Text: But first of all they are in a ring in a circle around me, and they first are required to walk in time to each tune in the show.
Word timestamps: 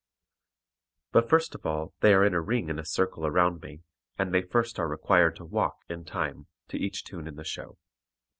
But 1.11 1.29
first 1.29 1.53
of 1.53 1.63
all 1.63 1.93
they 1.99 2.15
are 2.15 2.25
in 2.25 2.33
a 2.33 2.41
ring 2.41 2.69
in 2.69 2.79
a 2.79 2.85
circle 2.85 3.23
around 3.27 3.61
me, 3.61 3.83
and 4.17 4.33
they 4.33 4.41
first 4.41 4.79
are 4.79 4.87
required 4.87 5.35
to 5.35 5.45
walk 5.45 5.75
in 5.89 6.05
time 6.05 6.47
to 6.69 6.77
each 6.79 7.03
tune 7.03 7.27
in 7.27 7.35
the 7.35 7.43
show. 7.43 7.77